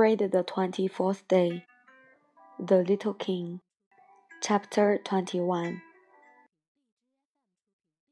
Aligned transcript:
Read 0.00 0.30
the 0.32 0.42
twenty 0.42 0.88
fourth 0.88 1.28
day. 1.28 1.66
The 2.58 2.78
Little 2.78 3.12
King. 3.12 3.60
Chapter 4.40 4.98
21 5.04 5.82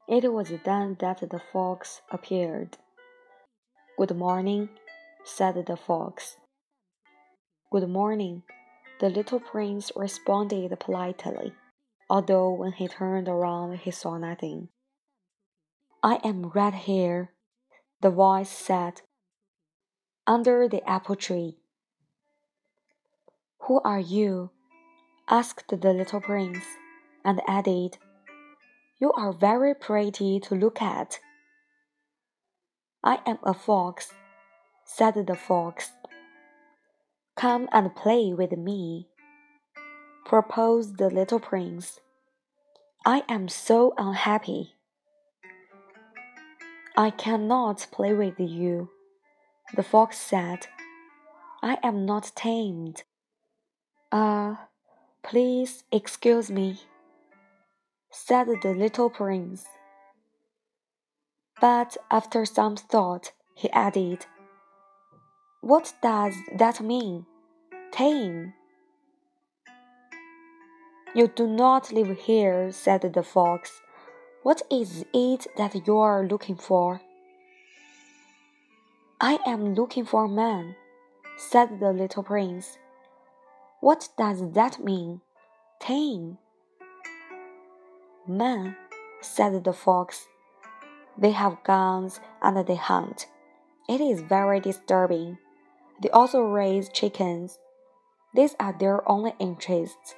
It 0.07 0.31
was 0.31 0.51
then 0.63 0.97
that 0.99 1.27
the 1.27 1.41
fox 1.51 2.03
appeared. 2.11 2.77
Good 3.97 4.15
morning, 4.15 4.69
said 5.23 5.65
the 5.65 5.75
fox. 5.75 6.37
Good 7.71 7.89
morning, 7.89 8.43
the 8.99 9.09
little 9.09 9.39
prince 9.39 9.91
responded 9.95 10.79
politely, 10.79 11.53
although 12.07 12.51
when 12.51 12.73
he 12.73 12.87
turned 12.87 13.27
around 13.27 13.79
he 13.79 13.89
saw 13.89 14.15
nothing. 14.19 14.69
I 16.03 16.19
am 16.23 16.51
right 16.53 16.75
here, 16.75 17.33
the 18.01 18.11
voice 18.11 18.51
said, 18.51 19.01
under 20.27 20.69
the 20.69 20.87
apple 20.87 21.15
tree. 21.15 21.57
Who 23.67 23.81
are 23.81 23.99
you? 23.99 24.51
asked 25.27 25.69
the 25.69 25.93
little 25.93 26.21
prince, 26.21 26.65
and 27.23 27.41
added, 27.47 27.97
You 28.97 29.11
are 29.13 29.31
very 29.31 29.75
pretty 29.75 30.39
to 30.41 30.55
look 30.55 30.81
at. 30.81 31.19
I 33.03 33.19
am 33.25 33.37
a 33.43 33.53
fox, 33.53 34.13
said 34.85 35.13
the 35.13 35.35
fox. 35.35 35.91
Come 37.35 37.69
and 37.71 37.95
play 37.95 38.33
with 38.33 38.51
me, 38.57 39.07
proposed 40.25 40.97
the 40.97 41.09
little 41.09 41.39
prince. 41.39 41.99
I 43.05 43.23
am 43.29 43.47
so 43.47 43.93
unhappy. 43.97 44.73
I 46.97 47.11
cannot 47.11 47.87
play 47.91 48.13
with 48.13 48.39
you, 48.39 48.89
the 49.75 49.83
fox 49.83 50.17
said. 50.17 50.67
I 51.63 51.77
am 51.81 52.05
not 52.05 52.31
tamed. 52.35 53.03
Ah, 54.11 54.51
uh, 54.51 54.55
please 55.21 55.83
excuse 55.91 56.49
me, 56.49 56.81
said 58.09 58.47
the 58.63 58.73
little 58.73 59.09
prince. 59.09 59.67
But 61.61 61.95
after 62.09 62.43
some 62.45 62.75
thought, 62.75 63.33
he 63.53 63.69
added, 63.69 64.25
What 65.61 65.93
does 66.01 66.33
that 66.57 66.81
mean? 66.81 67.27
Tame. 67.91 68.53
You 71.13 71.27
do 71.27 71.45
not 71.45 71.91
live 71.91 72.17
here, 72.17 72.71
said 72.71 73.01
the 73.01 73.23
fox. 73.23 73.81
What 74.41 74.63
is 74.71 75.05
it 75.13 75.45
that 75.57 75.85
you 75.85 75.97
are 75.97 76.25
looking 76.25 76.55
for? 76.55 77.01
I 79.21 79.37
am 79.45 79.75
looking 79.75 80.05
for 80.05 80.25
a 80.25 80.29
man, 80.29 80.75
said 81.37 81.79
the 81.79 81.91
little 81.91 82.23
prince. 82.23 82.77
What 83.81 84.09
does 84.17 84.51
that 84.51 84.83
mean? 84.83 85.21
Tame. 85.79 86.37
Man, 88.27 88.75
said 89.21 89.63
the 89.63 89.73
fox. 89.73 90.27
They 91.17 91.31
have 91.31 91.63
guns 91.63 92.19
and 92.41 92.65
they 92.67 92.75
hunt. 92.75 93.27
It 93.87 94.01
is 94.01 94.21
very 94.21 94.59
disturbing. 94.59 95.37
They 96.01 96.09
also 96.09 96.41
raise 96.41 96.89
chickens. 96.89 97.57
These 98.33 98.55
are 98.59 98.75
their 98.77 99.07
only 99.09 99.33
interests. 99.39 100.15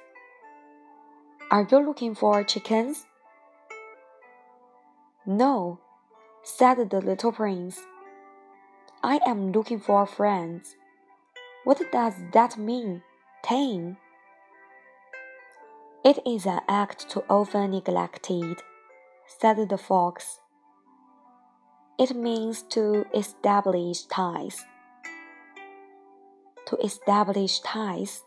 Are 1.50 1.66
you 1.70 1.78
looking 1.78 2.14
for 2.14 2.42
chickens? 2.44 3.06
No, 5.24 5.78
said 6.42 6.90
the 6.90 7.00
little 7.00 7.30
prince. 7.30 7.80
I 9.02 9.20
am 9.24 9.52
looking 9.52 9.78
for 9.78 10.04
friends. 10.04 10.76
What 11.64 11.80
does 11.92 12.14
that 12.32 12.58
mean? 12.58 13.02
Tame. 13.42 13.96
It 16.04 16.18
is 16.26 16.46
an 16.46 16.60
act 16.68 17.08
too 17.10 17.24
often 17.28 17.72
neglected, 17.72 18.62
said 19.26 19.68
the 19.68 19.78
fox. 19.78 20.40
It 21.98 22.14
means 22.16 22.62
to 22.70 23.04
establish 23.14 24.04
ties. 24.04 24.64
To 26.66 26.76
establish 26.76 27.60
ties. 27.60 28.22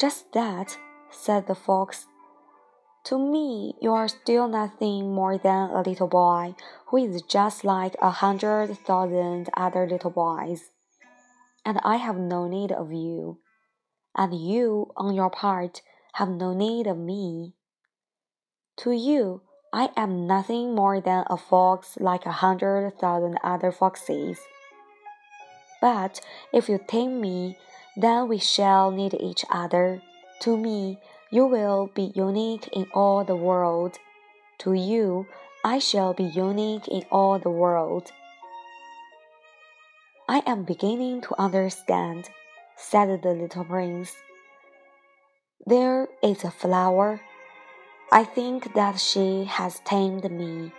Just 0.00 0.32
that, 0.32 0.78
said 1.10 1.46
the 1.46 1.54
fox. 1.54 2.06
To 3.04 3.18
me, 3.18 3.74
you 3.80 3.92
are 3.92 4.08
still 4.08 4.48
nothing 4.48 5.12
more 5.12 5.38
than 5.38 5.70
a 5.70 5.82
little 5.82 6.08
boy 6.08 6.54
who 6.86 6.98
is 6.98 7.22
just 7.22 7.64
like 7.64 7.96
a 8.00 8.10
hundred 8.10 8.76
thousand 8.78 9.50
other 9.56 9.88
little 9.88 10.10
boys 10.10 10.70
and 11.64 11.78
I 11.84 11.96
have 11.96 12.16
no 12.16 12.48
need 12.48 12.72
of 12.72 12.92
you, 12.92 13.40
and 14.16 14.34
you, 14.34 14.92
on 14.96 15.14
your 15.14 15.30
part, 15.30 15.82
have 16.14 16.28
no 16.28 16.54
need 16.54 16.86
of 16.86 16.98
me. 16.98 17.54
To 18.78 18.92
you, 18.92 19.42
I 19.72 19.90
am 19.96 20.26
nothing 20.26 20.74
more 20.74 21.00
than 21.00 21.24
a 21.28 21.36
fox 21.36 21.98
like 22.00 22.24
a 22.24 22.32
hundred 22.32 22.98
thousand 22.98 23.38
other 23.44 23.70
foxes. 23.70 24.38
But 25.80 26.20
if 26.52 26.68
you 26.68 26.80
tame 26.88 27.20
me, 27.20 27.58
then 27.96 28.28
we 28.28 28.38
shall 28.38 28.90
need 28.90 29.14
each 29.14 29.44
other. 29.50 30.02
To 30.40 30.56
me, 30.56 30.98
you 31.30 31.46
will 31.46 31.90
be 31.94 32.12
unique 32.14 32.68
in 32.72 32.86
all 32.94 33.24
the 33.24 33.36
world. 33.36 33.98
To 34.58 34.72
you, 34.72 35.26
I 35.64 35.78
shall 35.78 36.14
be 36.14 36.24
unique 36.24 36.88
in 36.88 37.04
all 37.10 37.38
the 37.38 37.50
world. 37.50 38.10
I 40.30 40.42
am 40.44 40.64
beginning 40.64 41.22
to 41.22 41.40
understand, 41.40 42.28
said 42.76 43.22
the 43.22 43.32
little 43.32 43.64
prince. 43.64 44.14
There 45.64 46.06
is 46.22 46.44
a 46.44 46.50
flower. 46.50 47.22
I 48.12 48.24
think 48.24 48.74
that 48.74 49.00
she 49.00 49.44
has 49.44 49.80
tamed 49.86 50.30
me. 50.30 50.70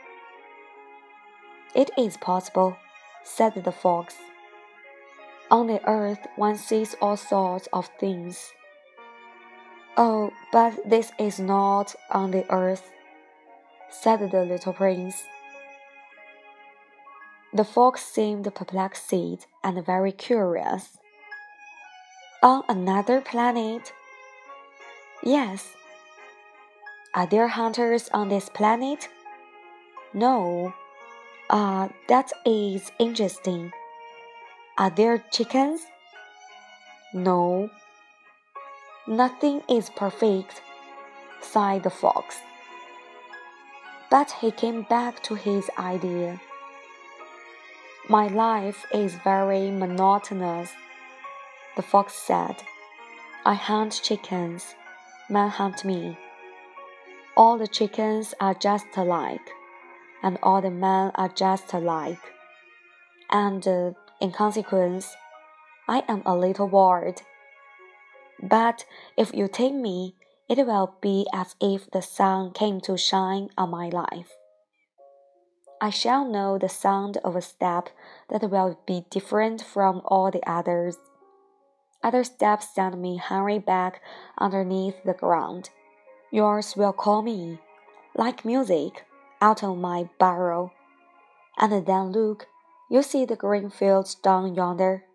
It 1.74 1.90
is 1.98 2.16
possible, 2.18 2.78
said 3.24 3.56
the 3.56 3.72
fox. 3.72 4.14
On 5.50 5.66
the 5.66 5.82
earth 5.90 6.28
one 6.36 6.56
sees 6.56 6.96
all 7.02 7.18
sorts 7.18 7.68
of 7.74 7.90
things. 8.00 8.54
Oh, 9.98 10.32
but 10.52 10.78
this 10.88 11.12
is 11.18 11.40
not 11.40 11.96
on 12.12 12.30
the 12.30 12.46
earth, 12.54 12.92
said 13.90 14.30
the 14.30 14.46
little 14.46 14.74
prince. 14.74 15.24
The 17.52 17.64
fox 17.64 18.06
seemed 18.06 18.54
perplexed 18.54 19.12
and 19.64 19.86
very 19.86 20.12
curious. 20.12 21.00
On 22.44 22.64
another 22.70 23.22
planet? 23.22 23.92
Yes. 25.24 25.74
Are 27.16 27.26
there 27.26 27.48
hunters 27.48 28.08
on 28.14 28.30
this 28.30 28.50
planet? 28.50 29.10
No. 30.14 30.74
Ah, 31.50 31.86
uh, 31.86 31.90
that 32.08 32.32
is 32.46 32.92
interesting. 33.00 33.72
Are 34.78 34.92
there 34.92 35.24
chickens? 35.32 35.82
No. 37.14 37.70
Nothing 39.08 39.64
is 39.68 39.90
perfect, 39.90 40.62
sighed 41.42 41.82
the 41.82 41.90
fox. 41.90 42.38
But 44.12 44.30
he 44.40 44.52
came 44.52 44.84
back 44.84 45.24
to 45.24 45.34
his 45.34 45.68
idea. 45.80 46.40
My 48.12 48.28
life 48.28 48.88
is 48.92 49.14
very 49.24 49.70
monotonous, 49.70 50.74
the 51.76 51.84
fox 51.84 52.16
said. 52.16 52.56
I 53.46 53.54
hunt 53.54 54.02
chickens, 54.02 54.74
men 55.30 55.50
hunt 55.50 55.86
me. 55.86 56.18
All 57.38 57.60
the 57.60 57.68
chickens 57.68 58.34
are 58.42 58.56
just 58.56 58.88
alike, 58.98 59.48
and 60.24 60.40
all 60.42 60.60
the 60.60 60.72
men 60.72 61.12
are 61.14 61.30
just 61.30 61.72
alike. 61.72 62.34
And 63.30 63.68
uh, 63.68 63.92
in 64.20 64.32
consequence, 64.32 65.16
I 65.88 66.04
am 66.08 66.24
a 66.26 66.36
little 66.36 66.68
bored. 66.68 67.22
But 68.42 68.86
if 69.18 69.36
you 69.36 69.48
take 69.48 69.76
me, 69.76 70.16
it 70.50 70.58
will 70.58 70.96
be 71.00 71.28
as 71.32 71.56
if 71.62 71.92
the 71.92 72.02
sun 72.02 72.54
came 72.54 72.82
to 72.82 72.98
shine 72.98 73.50
on 73.56 73.70
my 73.70 73.90
life. 73.90 74.39
I 75.82 75.90
shall 75.92 76.26
know 76.26 76.58
the 76.58 76.68
sound 76.68 77.18
of 77.24 77.38
a 77.38 77.42
step 77.42 77.90
that 78.28 78.50
will 78.50 78.78
be 78.86 79.06
different 79.10 79.62
from 79.62 80.02
all 80.04 80.30
the 80.30 80.44
others. 80.46 80.98
Other 82.04 82.26
steps 82.26 82.68
send 82.76 83.02
me 83.02 83.16
hurrying 83.16 83.62
back 83.62 84.02
underneath 84.38 85.02
the 85.06 85.14
ground. 85.14 85.70
Yours 86.32 86.76
will 86.76 86.92
call 86.92 87.22
me, 87.22 87.60
like 88.14 88.44
music, 88.44 89.06
out 89.42 89.64
of 89.64 89.78
my 89.78 90.10
burrow. 90.20 90.74
And 91.58 91.86
then 91.86 92.12
look, 92.12 92.48
you 92.90 93.02
see 93.02 93.24
the 93.24 93.38
green 93.38 93.70
fields 93.70 94.16
down 94.16 94.56
yonder. 94.56 95.06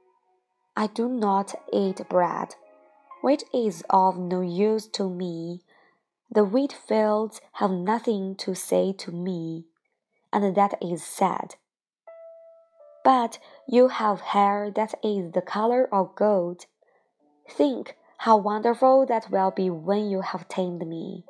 I 0.75 0.87
do 0.87 1.09
not 1.09 1.55
eat 1.73 2.09
bread, 2.09 2.55
which 3.21 3.45
is 3.53 3.85
of 3.91 4.19
no 4.19 4.41
use 4.41 4.87
to 4.89 5.11
me. 5.11 5.61
The 6.31 6.45
wheat 6.45 6.73
fields 6.73 7.43
have 7.55 7.71
nothing 7.71 8.35
to 8.37 8.55
say 8.55 8.93
to 8.95 9.13
me 9.13 9.67
and 10.35 10.55
that 10.57 10.75
is 10.83 11.03
sad. 11.03 11.55
But 13.05 13.39
you 13.69 13.89
have 13.89 14.21
hair 14.21 14.71
that 14.75 14.95
is 15.03 15.33
the 15.33 15.43
color 15.43 15.89
of 15.93 16.17
gold. 16.17 16.67
Think 17.49 17.97
how 18.19 18.39
wonderful 18.39 19.07
that 19.07 19.31
will 19.31 19.53
be 19.53 19.71
when 19.71 20.11
you 20.11 20.23
have 20.23 20.49
tamed 20.49 20.87
me. 20.87 21.25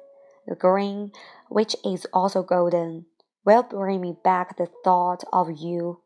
The 0.47 0.55
green, 0.55 1.13
which 1.49 1.77
is 1.85 2.07
also 2.13 2.43
golden, 2.43 3.07
will 3.45 3.63
bring 3.63 4.01
me 4.01 4.17
back 4.25 4.57
the 4.57 4.71
thought 4.85 5.23
of 5.33 5.51
you, 5.51 6.01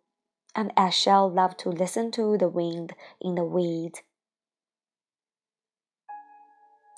and 0.55 0.73
I 0.77 0.91
shall 0.91 1.31
love 1.31 1.57
to 1.59 1.69
listen 1.69 2.11
to 2.13 2.37
the 2.37 2.49
wind 2.49 2.95
in 3.21 3.37
the 3.37 3.45
weed. 3.45 4.01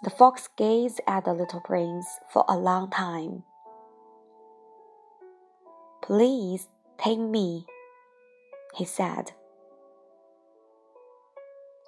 The 0.03 0.11
fox 0.11 0.49
gazed 0.57 1.01
at 1.07 1.27
the 1.27 1.35
little 1.35 1.61
prince 1.61 2.07
for 2.33 2.45
a 2.49 2.57
long 2.57 2.91
time. 2.91 3.43
Please 6.03 6.69
take 6.99 7.19
me, 7.19 7.67
he 8.75 8.85
said. 8.85 9.33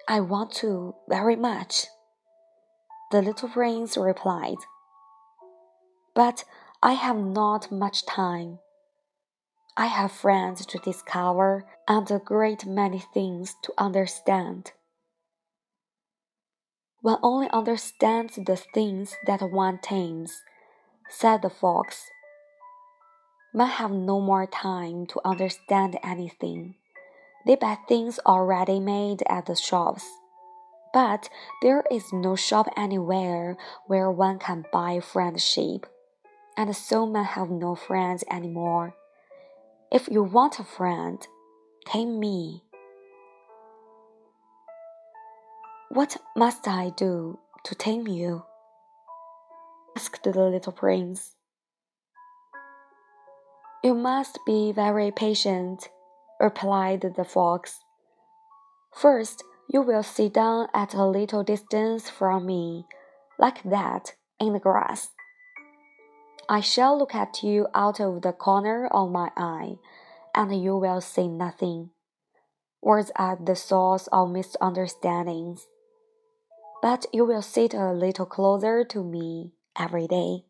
I 0.09 0.21
want 0.21 0.53
to 0.57 0.95
very 1.09 1.37
much, 1.37 1.87
the 3.11 3.23
little 3.23 3.49
prince 3.49 3.97
replied. 3.97 4.59
But 6.15 6.45
I 6.83 6.93
have 6.93 7.17
not 7.17 7.71
much 7.71 8.05
time. 8.05 8.59
I 9.77 9.87
have 9.87 10.13
friends 10.13 10.67
to 10.67 10.79
discover 10.79 11.65
and 11.89 12.11
a 12.11 12.19
great 12.19 12.67
many 12.67 12.99
things 12.99 13.55
to 13.63 13.73
understand. 13.79 14.73
One 17.01 17.19
only 17.23 17.49
understands 17.51 18.37
the 18.37 18.57
things 18.57 19.17
that 19.27 19.41
one 19.41 19.79
tames, 19.79 20.43
said 21.09 21.43
the 21.43 21.51
fox. 21.51 22.11
Men 23.55 23.69
have 23.69 23.91
no 23.91 24.21
more 24.21 24.47
time 24.47 25.07
to 25.07 25.21
understand 25.25 25.99
anything. 26.03 26.75
They 27.47 27.57
buy 27.57 27.77
things 27.87 28.19
already 28.25 28.81
made 28.81 29.23
at 29.29 29.47
the 29.47 29.57
shops. 29.57 30.05
But 30.95 31.29
there 31.61 31.85
is 31.91 32.13
no 32.13 32.35
shop 32.37 32.69
anywhere 32.77 33.57
where 33.87 34.11
one 34.11 34.39
can 34.39 34.65
buy 34.73 35.01
friendship, 35.01 35.87
and 36.57 36.75
so 36.77 37.07
men 37.07 37.25
have 37.25 37.51
no 37.51 37.75
friends 37.75 38.25
anymore. 38.31 38.95
If 39.91 40.09
you 40.09 40.23
want 40.23 40.59
a 40.59 40.65
friend, 40.65 41.27
take 41.87 42.09
me. 42.09 42.63
What 45.91 46.17
must 46.35 46.67
I 46.67 46.91
do 46.97 47.39
to 47.65 47.75
tame 47.75 48.07
you? 48.09 48.45
asked 49.95 50.23
the 50.23 50.31
little 50.31 50.73
prince. 50.73 51.37
You 53.83 53.95
must 53.95 54.39
be 54.47 54.73
very 54.73 55.11
patient, 55.11 55.89
replied 56.41 57.01
the 57.17 57.25
fox. 57.25 57.81
First, 58.95 59.43
you 59.69 59.83
will 59.83 60.03
sit 60.03 60.35
down 60.35 60.69
at 60.75 60.95
a 60.95 61.05
little 61.05 61.43
distance 61.43 62.09
from 62.09 62.47
me, 62.47 62.87
like 63.39 63.63
that, 63.65 64.15
in 64.39 64.53
the 64.53 64.59
grass. 64.61 65.11
I 66.49 66.61
shall 66.61 66.99
look 66.99 67.15
at 67.15 67.43
you 67.43 67.67
out 67.75 68.01
of 68.01 68.23
the 68.23 68.33
corner 68.33 68.87
of 68.87 69.11
my 69.11 69.31
eye, 69.37 69.77
and 70.35 70.63
you 70.63 70.77
will 70.77 71.01
say 71.01 71.27
nothing. 71.29 71.91
Words 72.83 73.11
are 73.17 73.39
the 73.41 73.57
source 73.57 74.09
of 74.13 74.31
misunderstandings 74.31 75.67
but 76.83 77.07
you 77.13 77.25
will 77.25 77.41
sit 77.41 77.73
a 77.73 77.93
little 77.93 78.27
closer 78.27 78.85
to 78.85 79.05
me 79.05 79.53
every 79.79 80.09
day. 80.09 80.45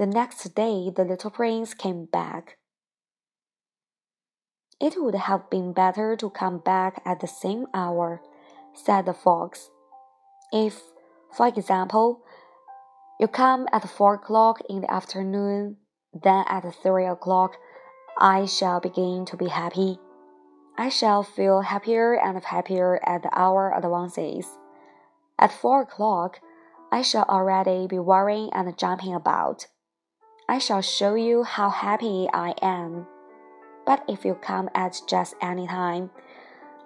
The 0.00 0.06
next 0.06 0.54
day, 0.54 0.88
the 0.88 1.04
little 1.04 1.30
prince 1.30 1.74
came 1.74 2.06
back. 2.06 2.56
It 4.80 4.94
would 4.96 5.14
have 5.14 5.50
been 5.50 5.74
better 5.74 6.16
to 6.16 6.30
come 6.30 6.56
back 6.56 7.02
at 7.04 7.20
the 7.20 7.26
same 7.26 7.66
hour, 7.74 8.22
said 8.72 9.04
the 9.04 9.12
fox. 9.12 9.68
If, 10.54 10.80
for 11.36 11.48
example, 11.48 12.22
you 13.20 13.28
come 13.28 13.68
at 13.74 13.86
four 13.90 14.14
o'clock 14.14 14.62
in 14.70 14.80
the 14.80 14.90
afternoon, 14.90 15.76
then 16.14 16.46
at 16.48 16.64
three 16.82 17.04
o'clock 17.04 17.58
I 18.16 18.46
shall 18.46 18.80
begin 18.80 19.26
to 19.26 19.36
be 19.36 19.48
happy. 19.48 19.98
I 20.78 20.88
shall 20.88 21.22
feel 21.22 21.60
happier 21.60 22.14
and 22.18 22.42
happier 22.42 22.98
as 23.04 23.20
the 23.20 23.38
hour 23.38 23.70
advances. 23.76 24.46
At 25.38 25.52
four 25.52 25.82
o'clock, 25.82 26.40
I 26.90 27.02
shall 27.02 27.24
already 27.24 27.86
be 27.86 27.98
worrying 27.98 28.48
and 28.54 28.78
jumping 28.78 29.14
about. 29.14 29.66
I 30.50 30.58
shall 30.58 30.80
show 30.80 31.14
you 31.14 31.44
how 31.44 31.70
happy 31.70 32.28
I 32.34 32.56
am. 32.60 33.06
But 33.86 34.02
if 34.08 34.24
you 34.24 34.34
come 34.34 34.68
at 34.74 35.00
just 35.06 35.36
any 35.40 35.68
time, 35.68 36.10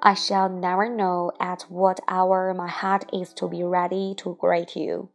I 0.02 0.12
shall 0.12 0.50
never 0.50 0.86
know 0.86 1.32
at 1.40 1.62
what 1.70 1.98
hour 2.06 2.52
my 2.52 2.68
heart 2.68 3.08
is 3.10 3.32
to 3.40 3.48
be 3.48 3.64
ready 3.64 4.14
to 4.18 4.36
greet 4.38 4.76
you. 4.76 5.08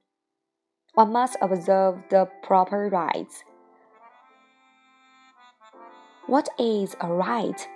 One 0.96 1.12
must 1.12 1.38
observe 1.44 2.02
the 2.10 2.28
proper 2.42 2.90
rites. 2.90 3.44
What 6.26 6.50
is 6.58 6.96
a 7.02 7.08
rite? 7.08 7.70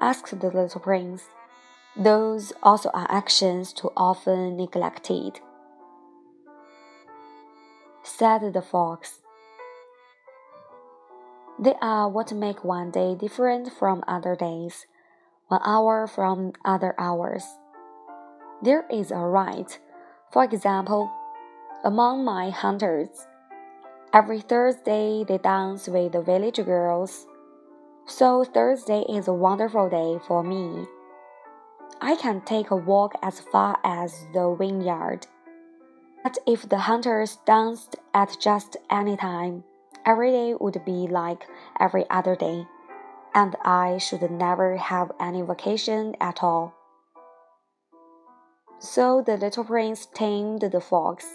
asked 0.00 0.40
the 0.40 0.50
little 0.50 0.80
prince. 0.80 1.22
Those 1.96 2.52
also 2.60 2.90
are 2.92 3.06
actions 3.08 3.72
too 3.72 3.92
often 3.96 4.56
neglected, 4.56 5.38
said 8.02 8.52
the 8.52 8.62
fox. 8.62 9.21
They 11.58 11.74
are 11.80 12.08
what 12.08 12.32
make 12.32 12.64
one 12.64 12.90
day 12.90 13.14
different 13.14 13.72
from 13.72 14.02
other 14.06 14.34
days, 14.34 14.86
one 15.48 15.60
hour 15.64 16.06
from 16.06 16.52
other 16.64 16.94
hours. 16.98 17.44
There 18.62 18.86
is 18.90 19.10
a 19.10 19.18
rite, 19.18 19.78
for 20.32 20.44
example, 20.44 21.10
among 21.84 22.24
my 22.24 22.50
hunters. 22.50 23.26
Every 24.12 24.40
Thursday 24.40 25.24
they 25.24 25.38
dance 25.38 25.88
with 25.88 26.12
the 26.12 26.22
village 26.22 26.64
girls 26.64 27.26
so 28.06 28.44
Thursday 28.44 29.04
is 29.08 29.28
a 29.28 29.32
wonderful 29.32 29.88
day 29.88 30.18
for 30.26 30.42
me. 30.42 30.86
I 32.00 32.16
can 32.16 32.40
take 32.40 32.70
a 32.70 32.76
walk 32.76 33.14
as 33.22 33.40
far 33.40 33.78
as 33.84 34.26
the 34.34 34.54
vineyard. 34.58 35.26
But 36.22 36.36
if 36.46 36.68
the 36.68 36.78
hunters 36.78 37.38
danced 37.46 37.96
at 38.12 38.36
just 38.40 38.76
any 38.90 39.16
time, 39.16 39.64
every 40.04 40.30
day 40.30 40.54
would 40.58 40.84
be 40.84 41.06
like 41.08 41.46
every 41.78 42.04
other 42.10 42.36
day, 42.36 42.66
and 43.34 43.56
I 43.64 43.98
should 43.98 44.28
never 44.30 44.76
have 44.76 45.12
any 45.20 45.42
vacation 45.42 46.16
at 46.20 46.42
all. 46.42 46.74
So 48.78 49.22
the 49.24 49.36
little 49.36 49.64
prince 49.64 50.06
tamed 50.06 50.62
the 50.62 50.80
fox, 50.80 51.26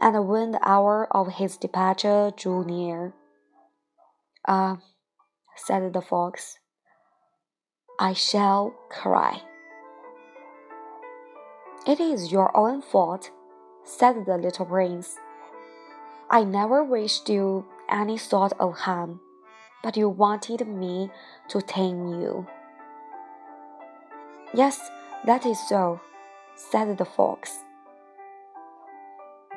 and 0.00 0.28
when 0.28 0.52
the 0.52 0.68
hour 0.68 1.06
of 1.10 1.34
his 1.34 1.56
departure 1.56 2.32
drew 2.36 2.64
near, 2.64 3.14
ah, 4.48 4.72
uh, 4.72 4.76
said 5.56 5.92
the 5.92 6.02
fox. 6.02 6.58
I 7.98 8.14
shall 8.14 8.74
cry. 8.90 9.42
It 11.86 12.00
is 12.00 12.32
your 12.32 12.56
own 12.56 12.82
fault, 12.82 13.30
said 13.84 14.24
the 14.26 14.36
little 14.36 14.66
prince. 14.66 15.18
I 16.34 16.44
never 16.44 16.82
wished 16.82 17.28
you 17.28 17.66
any 17.90 18.16
sort 18.16 18.54
of 18.58 18.72
harm, 18.72 19.20
but 19.82 19.98
you 19.98 20.08
wanted 20.08 20.66
me 20.66 21.10
to 21.48 21.60
tame 21.60 22.08
you. 22.08 22.46
Yes, 24.54 24.80
that 25.26 25.44
is 25.44 25.58
so, 25.68 26.00
said 26.56 26.96
the 26.96 27.04
fox. 27.04 27.58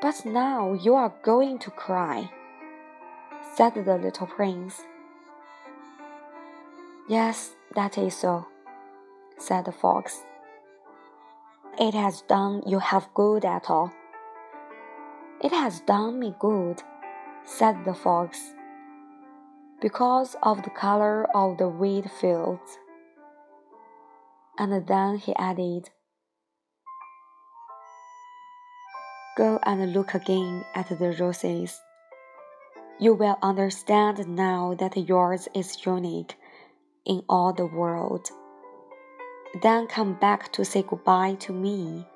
But 0.01 0.25
now 0.25 0.73
you 0.73 0.95
are 0.95 1.13
going 1.23 1.59
to 1.59 1.71
cry, 1.71 2.29
said 3.55 3.75
the 3.75 3.95
little 3.97 4.27
prince. 4.27 4.81
Yes, 7.07 7.55
that 7.73 7.97
is 7.97 8.17
so, 8.17 8.47
said 9.37 9.63
the 9.63 9.71
fox. 9.71 10.23
It 11.79 11.93
has 11.93 12.21
done 12.23 12.63
you 12.67 12.79
have 12.79 13.07
good 13.13 13.45
at 13.45 13.69
all. 13.69 13.93
It 15.45 15.51
has 15.51 15.81
done 15.81 16.17
me 16.17 16.33
good, 16.39 16.81
said 17.43 17.85
the 17.85 17.93
fox, 17.93 18.55
because 19.79 20.35
of 20.41 20.63
the 20.63 20.71
color 20.71 21.27
of 21.35 21.59
the 21.59 21.69
wheat 21.69 22.09
fields. 22.09 22.79
And 24.57 24.87
then 24.87 25.17
he 25.17 25.35
added, 25.35 25.91
Go 29.37 29.59
and 29.61 29.93
look 29.93 30.15
again 30.15 30.65
at 30.73 30.89
the 30.89 31.15
roses. 31.19 31.79
You 32.99 33.13
will 33.13 33.37
understand 33.43 34.27
now 34.27 34.73
that 34.79 34.97
yours 34.97 35.47
is 35.53 35.85
unique 35.85 36.39
in 37.05 37.21
all 37.29 37.53
the 37.53 37.67
world. 37.67 38.31
Then 39.61 39.85
come 39.85 40.15
back 40.15 40.51
to 40.53 40.65
say 40.65 40.81
goodbye 40.81 41.35
to 41.41 41.53
me, 41.53 42.07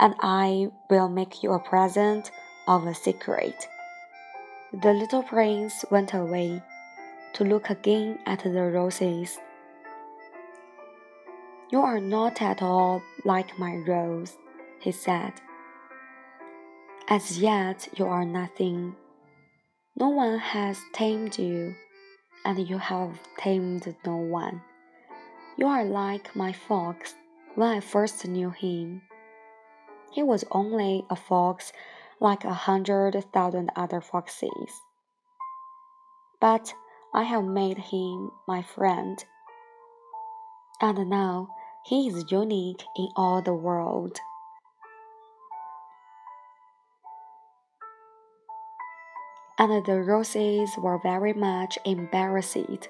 and 0.00 0.14
I 0.20 0.70
will 0.88 1.10
make 1.10 1.42
you 1.42 1.52
a 1.52 1.58
present 1.58 2.30
of 2.66 2.86
a 2.86 2.94
secret. 2.94 3.68
The 4.72 4.92
little 4.92 5.22
prince 5.22 5.84
went 5.90 6.14
away, 6.14 6.62
to 7.34 7.44
look 7.44 7.70
again 7.70 8.18
at 8.26 8.42
the 8.44 8.50
roses. 8.50 9.38
You 11.70 11.80
are 11.80 12.00
not 12.00 12.40
at 12.40 12.62
all 12.62 13.02
like 13.24 13.58
my 13.58 13.76
rose, 13.76 14.36
he 14.80 14.92
said. 14.92 15.32
As 17.08 17.38
yet, 17.38 17.88
you 17.96 18.06
are 18.06 18.24
nothing. 18.24 18.96
No 19.96 20.08
one 20.08 20.38
has 20.38 20.80
tamed 20.92 21.38
you, 21.38 21.74
and 22.44 22.68
you 22.68 22.78
have 22.78 23.18
tamed 23.38 23.94
no 24.04 24.16
one. 24.16 24.62
You 25.56 25.66
are 25.66 25.84
like 25.84 26.34
my 26.34 26.52
fox 26.52 27.14
when 27.54 27.68
I 27.68 27.80
first 27.80 28.26
knew 28.26 28.50
him. 28.50 29.02
He 30.10 30.22
was 30.22 30.44
only 30.50 31.04
a 31.10 31.16
fox 31.16 31.72
like 32.24 32.44
a 32.44 32.54
hundred 32.54 33.22
thousand 33.34 33.70
other 33.76 34.00
foxes. 34.00 34.80
But 36.40 36.74
I 37.12 37.22
have 37.24 37.44
made 37.44 37.76
him 37.76 38.30
my 38.48 38.62
friend. 38.62 39.22
And 40.80 41.10
now 41.10 41.48
he 41.84 42.08
is 42.08 42.32
unique 42.32 42.82
in 42.96 43.08
all 43.14 43.42
the 43.42 43.52
world. 43.52 44.18
And 49.58 49.84
the 49.84 50.00
roses 50.00 50.70
were 50.78 50.98
very 51.02 51.34
much 51.34 51.78
embarrassed. 51.84 52.88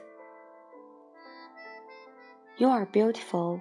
You 2.57 2.69
are 2.69 2.87
beautiful, 2.87 3.61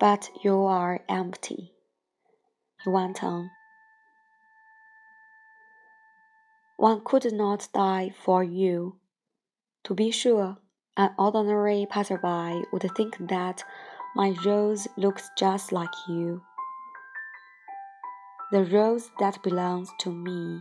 but 0.00 0.30
you 0.42 0.64
are 0.64 1.00
empty, 1.06 1.74
he 2.82 2.90
went 2.90 3.22
on. 3.22 3.50
One 6.86 7.00
could 7.02 7.32
not 7.32 7.66
die 7.74 8.14
for 8.16 8.44
you. 8.44 9.00
To 9.86 9.92
be 9.92 10.12
sure, 10.12 10.58
an 10.96 11.10
ordinary 11.18 11.84
passerby 11.90 12.62
would 12.70 12.88
think 12.96 13.16
that 13.26 13.64
my 14.14 14.36
rose 14.44 14.86
looks 14.96 15.28
just 15.36 15.72
like 15.72 15.90
you. 16.08 16.42
The 18.52 18.62
rose 18.66 19.10
that 19.18 19.42
belongs 19.42 19.90
to 19.98 20.12
me. 20.12 20.60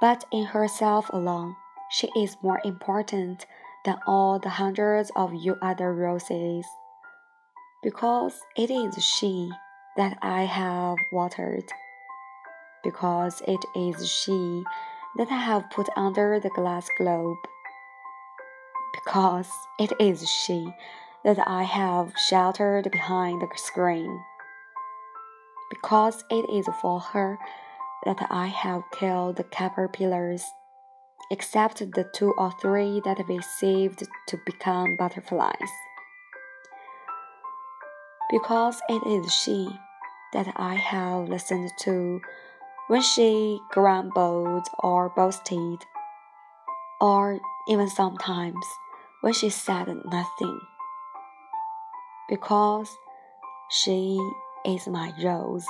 But 0.00 0.24
in 0.30 0.44
herself 0.44 1.10
alone, 1.12 1.56
she 1.90 2.06
is 2.16 2.36
more 2.40 2.60
important 2.64 3.46
than 3.84 3.98
all 4.06 4.38
the 4.38 4.50
hundreds 4.50 5.10
of 5.16 5.34
you 5.34 5.56
other 5.60 5.92
roses, 5.92 6.64
because 7.82 8.38
it 8.56 8.70
is 8.70 8.94
she 9.02 9.50
that 9.96 10.16
I 10.22 10.44
have 10.44 10.98
watered, 11.10 11.64
because 12.88 13.42
it 13.46 13.62
is 13.76 14.08
she 14.08 14.64
that 15.18 15.30
I 15.30 15.36
have 15.36 15.70
put 15.70 15.88
under 15.94 16.40
the 16.40 16.48
glass 16.48 16.88
globe, 16.96 17.36
because 18.94 19.50
it 19.78 19.92
is 20.00 20.26
she 20.26 20.72
that 21.22 21.38
I 21.46 21.64
have 21.64 22.14
sheltered 22.16 22.90
behind 22.90 23.42
the 23.42 23.48
screen, 23.56 24.18
because 25.68 26.24
it 26.30 26.48
is 26.48 26.66
for 26.80 26.98
her 26.98 27.36
that 28.06 28.26
I 28.30 28.46
have 28.46 28.84
killed 28.98 29.36
the 29.36 29.44
caterpillars 29.44 30.44
except 31.30 31.80
the 31.92 32.08
two 32.14 32.32
or 32.38 32.52
three 32.62 33.02
that 33.04 33.20
we 33.28 33.38
saved 33.60 34.02
to 34.28 34.38
become 34.46 34.96
butterflies. 34.96 35.72
Because 38.30 38.80
it 38.88 39.06
is 39.06 39.30
she 39.30 39.68
that 40.32 40.50
I 40.56 40.74
have 40.76 41.28
listened 41.28 41.70
to 41.80 42.20
when 42.88 43.02
she 43.02 43.60
grumbled 43.70 44.66
or 44.80 45.10
boasted, 45.10 45.84
or 47.00 47.38
even 47.68 47.88
sometimes 47.88 48.66
when 49.20 49.32
she 49.32 49.50
said 49.50 49.86
nothing. 50.06 50.60
Because 52.28 52.96
she 53.70 54.18
is 54.64 54.88
my 54.88 55.12
rose. 55.22 55.66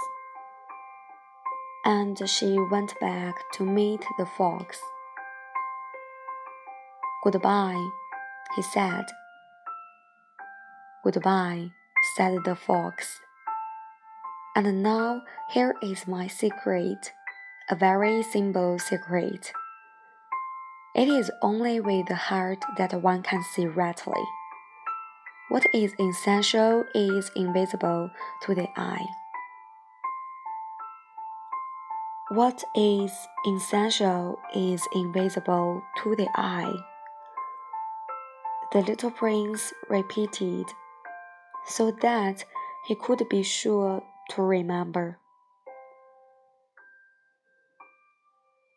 And 1.84 2.18
she 2.28 2.56
went 2.70 2.98
back 3.00 3.34
to 3.54 3.64
meet 3.64 4.04
the 4.18 4.26
fox. 4.26 4.80
Goodbye, 7.24 7.88
he 8.54 8.62
said. 8.62 9.06
Goodbye, 11.02 11.70
said 12.16 12.38
the 12.44 12.54
fox. 12.54 13.20
And 14.58 14.82
now 14.82 15.22
here 15.50 15.76
is 15.80 16.08
my 16.08 16.26
secret, 16.26 17.12
a 17.70 17.76
very 17.76 18.24
simple 18.24 18.80
secret. 18.80 19.52
It 20.96 21.06
is 21.06 21.30
only 21.42 21.78
with 21.78 22.08
the 22.08 22.16
heart 22.16 22.64
that 22.76 22.92
one 23.00 23.22
can 23.22 23.40
see 23.54 23.66
rightly. 23.66 24.24
What 25.48 25.64
is 25.72 25.94
essential 26.00 26.84
is 26.92 27.30
invisible 27.36 28.10
to 28.42 28.54
the 28.56 28.66
eye. 28.76 29.06
What 32.30 32.64
is 32.74 33.12
essential 33.46 34.40
is 34.56 34.82
invisible 34.92 35.84
to 36.02 36.16
the 36.16 36.28
eye 36.34 36.74
the 38.72 38.80
little 38.80 39.12
prince 39.12 39.72
repeated, 39.88 40.66
so 41.66 41.92
that 42.02 42.44
he 42.86 42.94
could 42.96 43.26
be 43.28 43.42
sure 43.42 44.02
to 44.30 44.42
remember. 44.42 45.18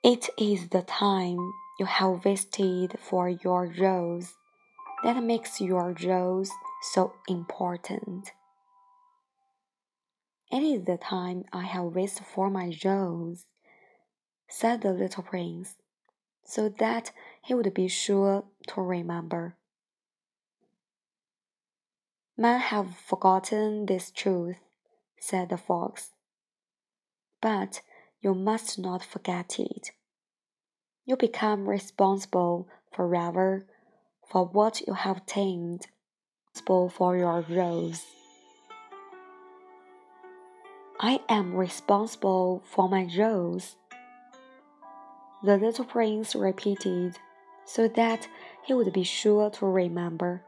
It 0.04 0.30
is 0.38 0.70
the 0.70 0.82
time 0.82 1.38
you 1.80 1.86
have 1.86 2.26
wasted 2.26 2.98
for 3.00 3.30
your 3.30 3.74
rose 3.80 4.34
that 5.04 5.24
makes 5.24 5.62
your 5.62 5.96
rose 6.04 6.50
so 6.94 7.14
important. 7.28 8.32
It 10.52 10.64
is 10.64 10.86
the 10.86 10.98
time 10.98 11.46
I 11.54 11.64
have 11.64 11.96
wasted 11.96 12.26
for 12.26 12.50
my 12.50 12.74
rose, 12.84 13.46
said 14.50 14.82
the 14.82 14.92
little 14.92 15.24
prince, 15.24 15.76
so 16.44 16.68
that 16.68 17.12
he 17.44 17.54
would 17.54 17.74
be 17.74 17.88
sure 17.88 18.44
to 18.68 18.82
remember. 18.82 19.56
Men 22.38 22.60
have 22.60 22.98
forgotten 22.98 23.86
this 23.86 24.12
truth, 24.12 24.58
said 25.22 25.50
the 25.50 25.58
fox. 25.58 26.10
But 27.42 27.82
you 28.22 28.34
must 28.34 28.80
not 28.80 29.04
forget 29.04 29.60
it. 29.60 29.92
You 31.06 31.16
become 31.16 31.70
responsible 31.70 32.68
forever 32.92 33.66
for 34.28 34.46
what 34.46 34.82
you 34.82 34.94
have 34.94 35.26
tamed, 35.26 35.88
responsible 36.50 36.90
for 36.90 37.16
your 37.16 37.46
rose. 37.48 38.04
I 41.00 41.22
am 41.30 41.56
responsible 41.56 42.64
for 42.66 42.90
my 42.90 43.08
rose. 43.18 43.76
The 45.44 45.58
little 45.58 45.86
prince 45.86 46.36
repeated, 46.36 47.18
so 47.66 47.88
that 47.88 48.28
he 48.64 48.74
would 48.74 48.92
be 48.94 49.04
sure 49.04 49.50
to 49.52 49.66
remember. 49.66 50.44